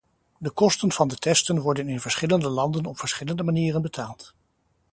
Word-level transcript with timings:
De 0.37 0.51
kosten 0.51 0.91
van 0.91 1.07
de 1.07 1.15
testen 1.15 1.59
worden 1.59 1.89
in 1.89 1.99
verschillende 1.99 2.49
landen 2.49 2.85
op 2.85 2.99
verschillende 2.99 3.43
manieren 3.43 3.81
betaald. 3.81 4.33